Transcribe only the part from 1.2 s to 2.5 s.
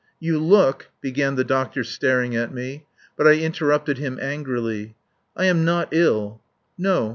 the doctor staring